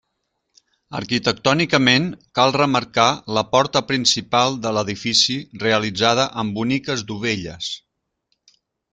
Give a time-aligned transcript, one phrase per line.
[0.99, 2.05] Arquitectònicament
[2.39, 3.05] cal remarcar
[3.37, 7.69] la porta principal de l'edifici realitzada amb boniques dovelles.